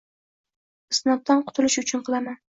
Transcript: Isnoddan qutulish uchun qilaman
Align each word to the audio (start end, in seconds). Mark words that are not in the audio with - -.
Isnoddan 0.95 1.43
qutulish 1.49 1.77
uchun 1.83 2.03
qilaman 2.09 2.39